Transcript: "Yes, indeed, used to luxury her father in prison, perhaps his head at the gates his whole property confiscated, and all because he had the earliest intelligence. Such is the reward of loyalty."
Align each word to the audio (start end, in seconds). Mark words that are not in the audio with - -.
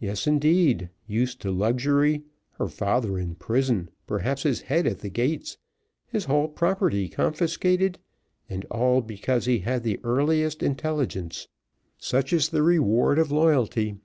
"Yes, 0.00 0.26
indeed, 0.26 0.88
used 1.06 1.42
to 1.42 1.50
luxury 1.50 2.22
her 2.52 2.68
father 2.68 3.18
in 3.18 3.34
prison, 3.34 3.90
perhaps 4.06 4.44
his 4.44 4.62
head 4.62 4.86
at 4.86 5.00
the 5.00 5.10
gates 5.10 5.58
his 6.06 6.24
whole 6.24 6.48
property 6.48 7.06
confiscated, 7.10 7.98
and 8.48 8.64
all 8.70 9.02
because 9.02 9.44
he 9.44 9.58
had 9.58 9.82
the 9.82 10.00
earliest 10.02 10.62
intelligence. 10.62 11.48
Such 11.98 12.32
is 12.32 12.48
the 12.48 12.62
reward 12.62 13.18
of 13.18 13.30
loyalty." 13.30 13.98